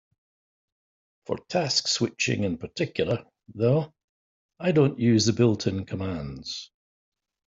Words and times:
For 1.27 1.37
task 1.47 1.87
switching 1.87 2.43
in 2.43 2.57
particular, 2.57 3.23
though, 3.53 3.93
I 4.59 4.71
don't 4.71 4.97
use 4.97 5.27
the 5.27 5.33
built-in 5.33 5.85
commands. 5.85 6.71